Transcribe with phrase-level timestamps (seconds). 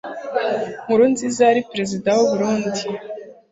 [0.83, 2.81] nkurunziza yari perezida w'uburundi